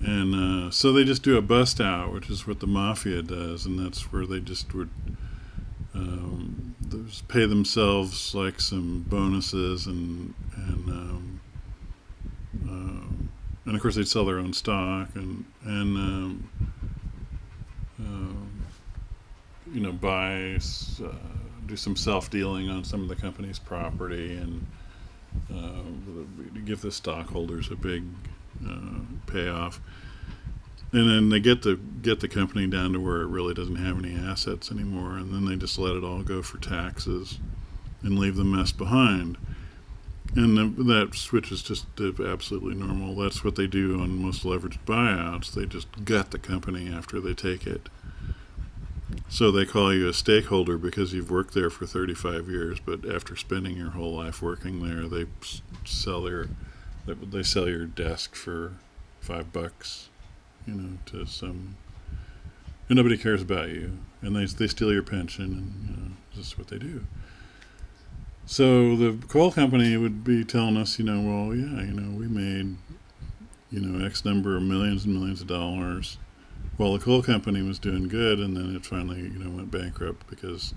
[0.00, 3.66] And uh, so they just do a bust out, which is what the mafia does,
[3.66, 4.90] and that's where they just would
[5.94, 6.76] um,
[7.26, 10.97] pay themselves like some bonuses and and um,
[13.68, 16.50] and of course they'd sell their own stock and and um,
[18.00, 20.58] uh, you know buy
[21.04, 21.12] uh,
[21.66, 24.66] do some self dealing on some of the company's property and
[25.54, 25.82] uh,
[26.64, 28.04] give the stockholders a big
[28.66, 29.80] uh, payoff.
[30.90, 33.98] And then they get the get the company down to where it really doesn't have
[33.98, 37.38] any assets anymore and then they just let it all go for taxes
[38.02, 39.36] and leave the mess behind
[40.36, 43.14] and the, that switch is just absolutely normal.
[43.14, 45.52] That's what they do on most leveraged buyouts.
[45.52, 47.88] They just gut the company after they take it.
[49.30, 53.36] So they call you a stakeholder because you've worked there for 35 years, but after
[53.36, 55.26] spending your whole life working there, they
[55.84, 58.74] sell they, they sell your desk for
[59.20, 60.08] five bucks,
[60.66, 61.76] you know, to some.
[62.88, 66.48] And nobody cares about you, and they they steal your pension, and you know, this
[66.48, 67.06] is what they do.
[68.48, 72.26] So the coal company would be telling us, you know, well, yeah, you know, we
[72.26, 72.76] made,
[73.70, 76.18] you know, X number of millions and millions of dollars
[76.78, 80.28] well, the coal company was doing good, and then it finally, you know, went bankrupt
[80.30, 80.74] because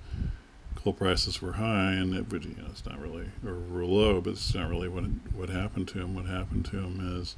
[0.73, 4.19] coal prices were high, and it would, you know, it's not really or were low,
[4.19, 5.03] but it's not really what
[5.35, 6.15] what happened to them.
[6.15, 7.35] What happened to them is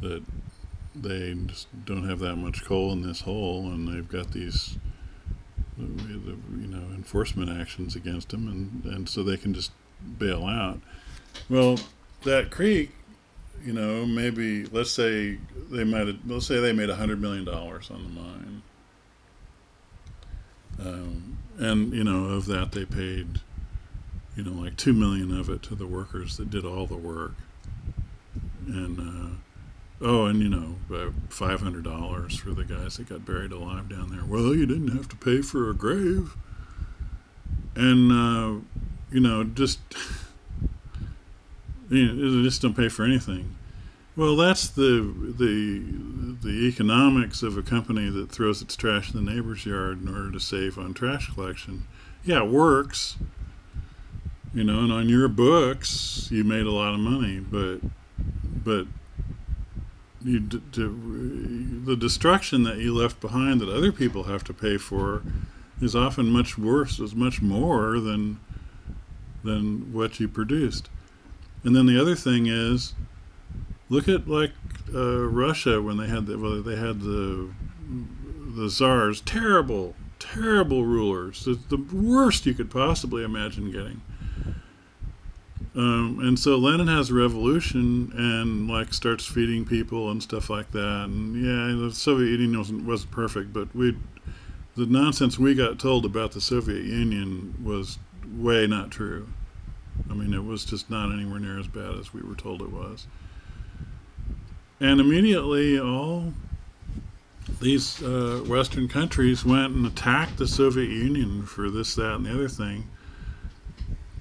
[0.00, 0.24] that
[0.94, 4.78] they just don't have that much coal in this hole, and they've got these,
[5.78, 6.65] you
[7.06, 9.70] enforcement actions against them, and and so they can just
[10.18, 10.80] bail out.
[11.48, 11.78] Well,
[12.24, 12.90] that creek
[13.64, 15.38] you know, maybe let's say
[15.70, 18.62] they might have, let's say they made hundred million dollars on the mine,
[20.80, 23.40] um, and you know of that they paid,
[24.36, 27.34] you know, like two million of it to the workers that did all the work,
[28.66, 29.36] and uh,
[30.00, 30.76] oh, and you know,
[31.28, 34.24] five hundred dollars for the guys that got buried alive down there.
[34.24, 36.36] Well, you didn't have to pay for a grave,
[37.76, 38.60] and uh,
[39.12, 39.78] you know, just.
[41.88, 43.56] you know, just don't pay for anything.
[44.16, 45.84] Well, that's the the
[46.42, 50.32] the economics of a company that throws its trash in the neighbor's yard in order
[50.32, 51.86] to save on trash collection.
[52.24, 53.16] Yeah, it works.
[54.54, 57.80] You know, and on your books, you made a lot of money, but
[58.42, 58.86] but
[60.24, 64.78] you d- d- the destruction that you left behind that other people have to pay
[64.78, 65.22] for
[65.80, 68.40] is often much worse, is much more than
[69.44, 70.90] than what you produced.
[71.62, 72.94] And then the other thing is
[73.88, 74.52] Look at like
[74.92, 77.50] uh, Russia when they had the well, they had the
[78.56, 84.00] the czars, terrible, terrible rulers, the, the worst you could possibly imagine getting.
[85.76, 90.72] Um, and so Lenin has a revolution and like starts feeding people and stuff like
[90.72, 91.04] that.
[91.04, 93.96] And yeah, the Soviet Union wasn't wasn't perfect, but we
[94.76, 97.98] the nonsense we got told about the Soviet Union was
[98.36, 99.28] way not true.
[100.10, 102.70] I mean, it was just not anywhere near as bad as we were told it
[102.70, 103.06] was.
[104.78, 106.34] And immediately, all
[107.60, 112.34] these uh, Western countries went and attacked the Soviet Union for this, that, and the
[112.34, 112.88] other thing,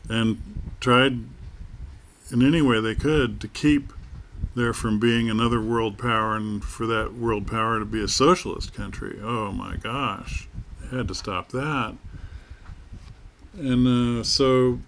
[0.10, 0.42] and
[0.80, 1.20] tried
[2.32, 3.92] in any way they could to keep
[4.56, 8.74] there from being another world power and for that world power to be a socialist
[8.74, 9.20] country.
[9.22, 10.48] Oh my gosh,
[10.82, 11.96] they had to stop that.
[13.58, 14.80] And uh, so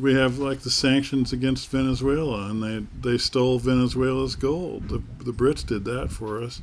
[0.00, 4.88] we have like the sanctions against Venezuela, and they they stole Venezuela's gold.
[4.88, 6.62] The the Brits did that for us.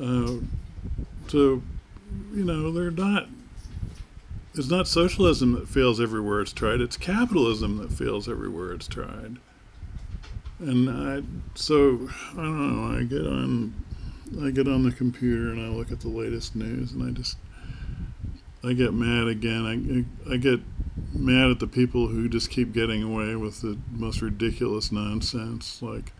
[0.00, 0.36] Uh,
[1.28, 1.62] so,
[2.32, 3.28] you know, they're not.
[4.54, 6.80] It's not socialism that fails everywhere it's tried.
[6.80, 9.36] It's capitalism that fails everywhere it's tried.
[10.60, 11.22] And I,
[11.54, 12.98] so I don't know.
[12.98, 13.74] I get on,
[14.42, 17.38] I get on the computer and I look at the latest news, and I just,
[18.62, 20.06] I get mad again.
[20.28, 20.60] I, I get
[21.14, 25.80] mad at the people who just keep getting away with the most ridiculous nonsense.
[25.80, 26.12] Like,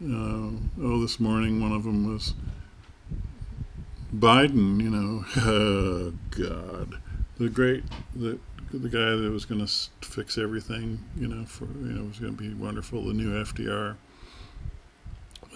[0.00, 2.34] uh, oh, this morning one of them was
[4.14, 4.80] Biden.
[4.80, 7.00] You know, God,
[7.38, 7.82] the great
[8.14, 8.38] the
[8.78, 11.04] the guy that was going to fix everything.
[11.16, 13.04] You know, for you know, was going to be wonderful.
[13.04, 13.96] The new FDR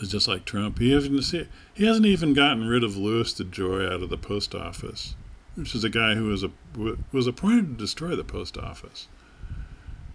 [0.00, 0.78] was just like Trump.
[0.78, 5.14] He hasn't he hasn't even gotten rid of Louis DeJoy out of the post office
[5.58, 6.50] which is a guy who was a
[7.12, 9.08] was appointed to destroy the post office.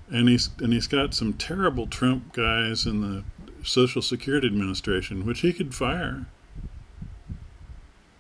[0.10, 3.24] And he's and he's got some terrible Trump guys in the
[3.64, 6.28] Social Security Administration, which he could fire.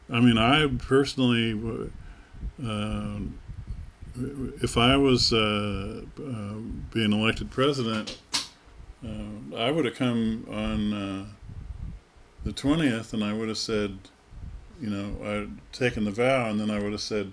[0.09, 1.53] I mean, I personally,
[2.61, 3.19] uh,
[4.15, 6.53] if I was uh, uh,
[6.93, 8.19] being elected president,
[9.05, 11.25] uh, I would have come on uh,
[12.43, 13.97] the twentieth, and I would have said
[14.83, 17.31] you know, I'd taken the vow, and then I would have said,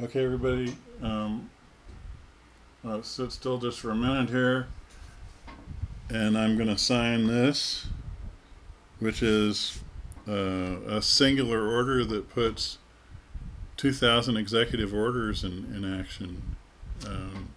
[0.00, 1.50] "Okay, everybody, um,
[2.82, 4.68] uh, sit still just for a minute here,
[6.08, 7.88] and I'm going to sign this,
[8.98, 9.80] which is
[10.26, 12.78] uh, a singular order that puts
[13.76, 16.56] 2,000 executive orders in, in action."
[17.06, 17.50] Um,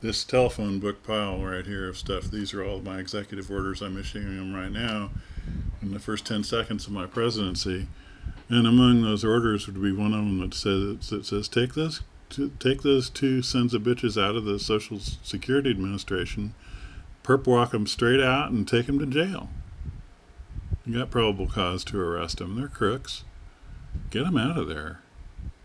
[0.00, 2.24] this telephone book pile right here of stuff.
[2.24, 3.80] These are all my executive orders.
[3.80, 5.10] I'm issuing them right now
[5.80, 7.86] in the first 10 seconds of my presidency.
[8.50, 12.00] And among those orders would be one of them that says, that says take this
[12.58, 16.54] take those two sons of bitches out of the Social Security Administration,
[17.22, 19.48] perp walk them straight out, and take them to jail.
[20.84, 22.56] You got probable cause to arrest them.
[22.56, 23.24] They're crooks.
[24.10, 25.00] Get him out of there.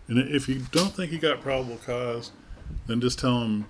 [0.08, 2.32] And if you don't think you got probable cause,
[2.88, 3.68] then just tell him,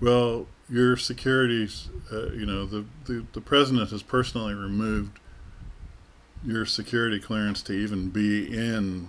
[0.00, 5.18] well, your security's, uh, you know, the, the, the president has personally removed
[6.44, 9.06] your security clearance to even be in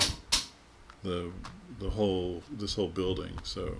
[1.04, 1.32] the
[1.80, 3.38] the whole this whole building.
[3.44, 3.76] So,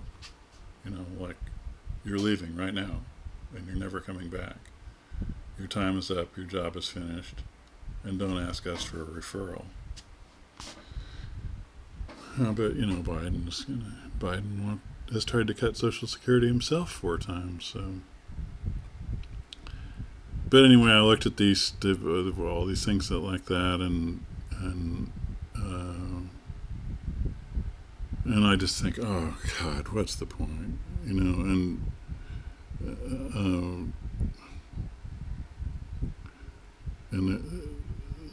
[0.84, 1.36] you know, like
[2.04, 3.00] you're leaving right now,
[3.54, 4.56] and you're never coming back.
[5.58, 6.36] Your time is up.
[6.36, 7.42] Your job is finished,
[8.04, 9.64] and don't ask us for a referral.
[12.38, 14.80] Uh, but you know, Biden's gonna, Biden want,
[15.12, 17.64] has tried to cut Social Security himself four times.
[17.64, 17.94] So,
[20.50, 25.12] but anyway, I looked at these uh, all these things that like that, and and
[25.56, 26.26] uh,
[28.26, 30.78] and I just think, oh God, what's the point?
[31.06, 31.92] You know, and
[32.84, 33.92] uh, um,
[37.12, 37.66] and uh,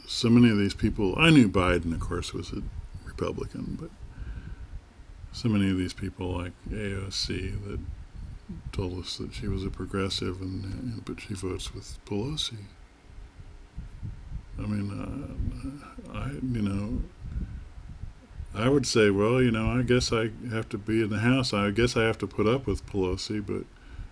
[0.06, 2.62] so many of these people, I knew Biden, of course, was a
[3.16, 3.90] Republican, but
[5.32, 7.80] so many of these people like AOC that
[8.72, 12.58] told us that she was a progressive, and, and but she votes with Pelosi.
[14.58, 17.02] I mean, uh, I you know,
[18.54, 21.52] I would say, well, you know, I guess I have to be in the House.
[21.52, 23.64] I guess I have to put up with Pelosi, but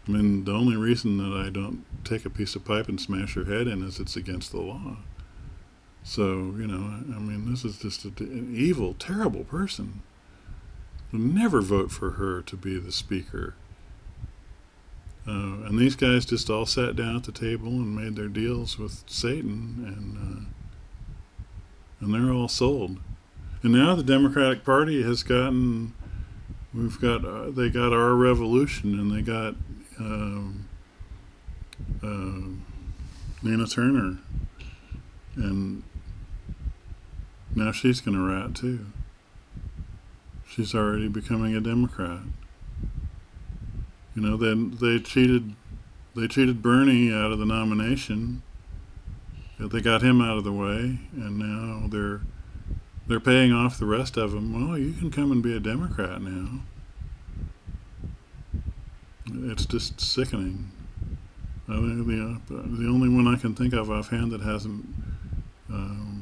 [0.08, 3.34] I mean, the only reason that I don't take a piece of pipe and smash
[3.34, 4.96] her head in is it's against the law.
[6.12, 10.02] So, you know, I, mean, this is just a, an evil, terrible person.
[11.10, 13.54] I'll never vote for her to be the speaker.
[15.26, 18.78] Uh, and these guys just all sat down at the table and made their deals
[18.78, 22.98] with Satan, and uh, and they're all sold.
[23.62, 25.94] And now the Democratic Party has gotten,
[26.74, 29.54] we've got, uh, they got our revolution, and they got
[29.98, 30.66] um,
[33.42, 34.18] Nina Turner,
[35.36, 35.82] and
[37.54, 38.86] now she's going to rat too.
[40.48, 42.20] She's already becoming a Democrat.
[44.14, 45.54] You know, then they cheated,
[46.14, 48.42] they cheated Bernie out of the nomination.
[49.58, 52.20] They got him out of the way, and now they're
[53.06, 54.68] they're paying off the rest of them.
[54.68, 56.60] Well, you can come and be a Democrat now.
[59.50, 60.70] It's just sickening.
[61.68, 64.84] I think the uh, the only one I can think of offhand that hasn't
[65.70, 66.21] um,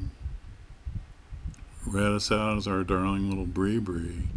[1.91, 4.27] rat us out is our darling little Bree Bree.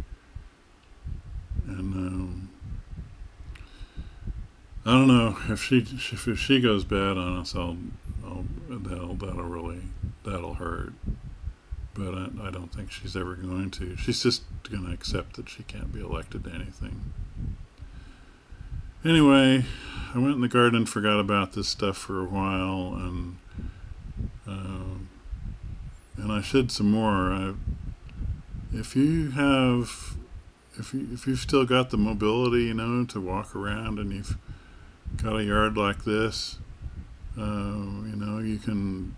[1.67, 2.49] And um,
[4.85, 7.77] I don't know if she if she goes bad on us, I'll,
[8.23, 9.81] I'll that'll that'll really
[10.23, 10.93] that'll hurt
[11.95, 13.95] but I, I, don't think she's ever going to.
[13.95, 17.13] She's just going to accept that she can't be elected to anything.
[19.03, 19.63] Anyway,
[20.13, 23.37] I went in the garden and forgot about this stuff for a while, and
[26.35, 27.31] I shed some more.
[27.31, 27.53] I,
[28.73, 30.17] if you have,
[30.77, 34.37] if you if you've still got the mobility, you know, to walk around, and you've
[35.21, 36.57] got a yard like this,
[37.37, 39.15] uh, you know, you can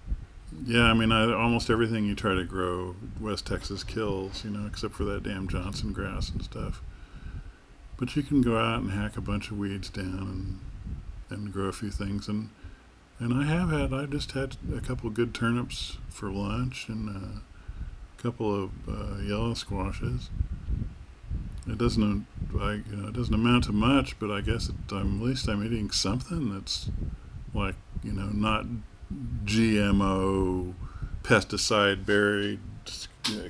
[0.66, 4.66] yeah, I mean, I, almost everything you try to grow, West Texas kills, you know,
[4.66, 6.82] except for that damn Johnson grass and stuff.
[7.98, 10.60] But you can go out and hack a bunch of weeds down and
[11.30, 12.50] and grow a few things, and
[13.20, 18.22] and I have had, I've just had a couple good turnips for lunch and a
[18.22, 20.30] couple of uh, yellow squashes.
[21.68, 22.28] It doesn't,
[22.60, 25.48] I, you know, it doesn't amount to much, but I guess it, I'm, at least
[25.48, 26.90] I'm eating something that's
[27.54, 28.66] like, you know, not
[29.46, 30.74] GMO,
[31.24, 32.60] pesticide buried.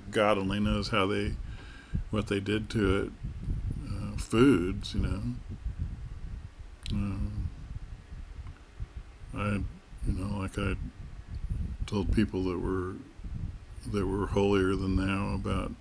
[0.10, 1.34] God only knows how they,
[2.10, 3.12] what they did to it.
[3.88, 5.22] Uh, foods, you know.
[6.92, 7.47] Um,
[9.36, 9.62] I,
[10.08, 10.76] you know, like I
[11.86, 12.96] told people that were
[13.92, 15.72] that were holier than thou about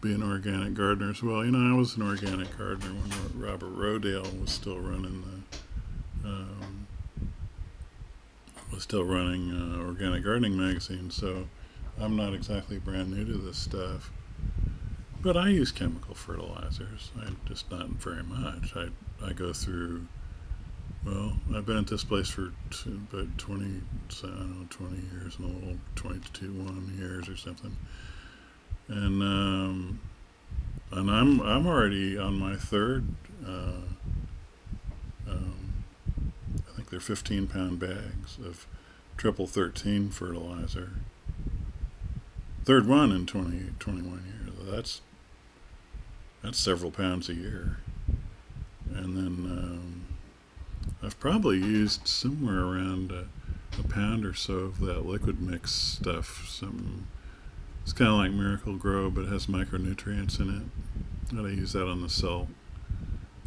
[0.00, 1.22] being organic gardeners.
[1.22, 6.28] Well, you know, I was an organic gardener when Robert Rodale was still running the.
[6.28, 6.86] Um,
[8.72, 11.48] was still running uh, organic gardening magazine, so
[12.00, 14.10] I'm not exactly brand new to this stuff.
[15.20, 17.10] But I use chemical fertilizers.
[17.20, 18.76] I just not very much.
[18.76, 18.88] I
[19.24, 20.06] I go through.
[21.04, 25.36] Well, I've been at this place for t- about 20, I don't know, 20 years,
[25.38, 27.76] and a little 21 years or something.
[28.88, 30.00] And um,
[30.90, 33.06] and I'm I'm already on my third.
[33.46, 33.82] Uh,
[35.28, 35.68] um,
[36.90, 38.66] they're 15 pound bags of
[39.16, 40.92] triple 13 fertilizer.
[42.64, 44.70] Third one in 20, 21 years.
[44.70, 45.00] That's
[46.42, 47.78] that's several pounds a year.
[48.94, 49.97] And then um,
[51.02, 53.26] I've probably used somewhere around a,
[53.78, 56.46] a pound or so of that liquid mix stuff.
[56.48, 57.06] Some
[57.82, 61.34] it's kind of like Miracle-Gro, but it has micronutrients in it.
[61.34, 62.48] Gotta use that on the cell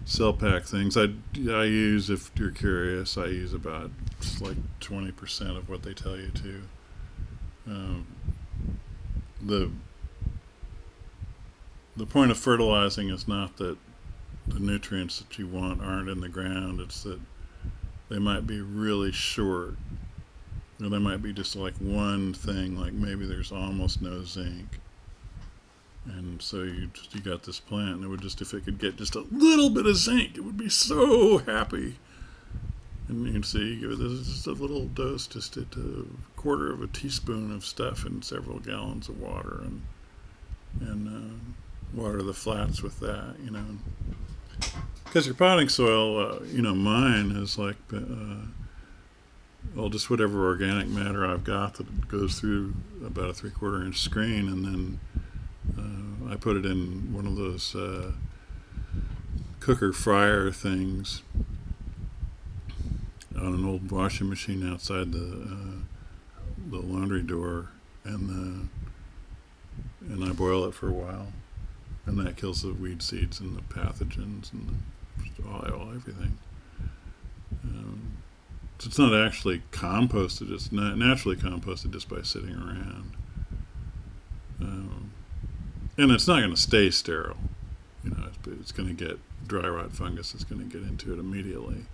[0.05, 0.97] cell pack things.
[0.97, 1.09] I,
[1.49, 3.17] I use if you're curious.
[3.17, 3.91] I use about
[4.39, 6.61] like twenty percent of what they tell you to.
[7.67, 8.07] Um,
[9.41, 9.71] the
[11.97, 13.77] the point of fertilizing is not that
[14.47, 16.79] the nutrients that you want aren't in the ground.
[16.79, 17.19] It's that
[18.11, 19.75] they might be really short.
[20.81, 24.79] Or they might be just like one thing, like maybe there's almost no zinc.
[26.05, 28.79] And so you just, you got this plant, and it would just if it could
[28.79, 31.97] get just a little bit of zinc, it would be so happy.
[33.07, 35.65] And you can see, give it this just a little dose, just a
[36.35, 39.81] quarter of a teaspoon of stuff in several gallons of water, and
[40.79, 43.65] and uh, water the flats with that, you know.
[45.03, 48.45] Because your potting soil, uh, you know, mine is like, uh,
[49.75, 52.73] well, just whatever organic matter I've got that goes through
[53.05, 54.99] about a three quarter inch screen, and then
[55.77, 58.11] uh, I put it in one of those uh,
[59.59, 61.21] cooker fryer things
[63.37, 65.81] on an old washing machine outside the uh,
[66.69, 67.69] the laundry door,
[68.03, 71.27] and the, and I boil it for a while,
[72.05, 74.81] and that kills the weed seeds and the pathogens and
[75.37, 76.37] the oil, everything.
[77.63, 78.17] Um,
[78.79, 83.11] so it's not actually composted; it's not naturally composted just by sitting around.
[84.59, 85.11] Um,
[85.97, 87.37] and it's not going to stay sterile.
[88.03, 90.33] You know, it's, it's going to get dry rot fungus.
[90.33, 91.85] It's going to get into it immediately.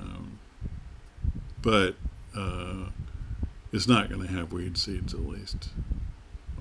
[0.00, 0.38] Um,
[1.62, 1.94] but
[2.36, 2.86] uh,
[3.72, 5.70] it's not going to have weed seeds at least.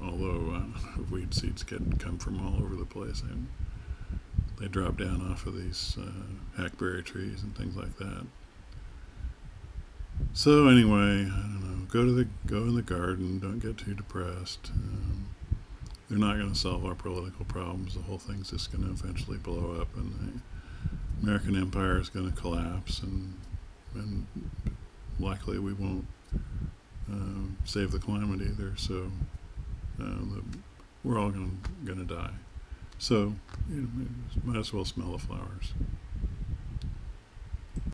[0.02, 3.48] Although uh, weed seeds can come from all over the place, and
[4.60, 8.26] they drop down off of these uh, hackberry trees and things like that.
[10.34, 11.86] So anyway, I don't know.
[11.86, 13.40] Go to the go in the garden.
[13.40, 14.72] Don't get too depressed.
[14.74, 15.28] Um,
[16.10, 17.96] they're not going to solve our political problems.
[17.96, 20.44] The whole thing's just going to eventually blow up, and
[21.22, 23.34] the American empire is going to collapse, and
[23.96, 24.28] and
[25.20, 26.06] likely we won't
[27.12, 28.74] uh, save the climate either.
[28.78, 29.12] So
[30.02, 30.44] uh, the,
[31.04, 32.34] we're all going to die.
[32.98, 33.34] So
[33.70, 33.90] you know,
[34.44, 35.74] might as well smell the flowers.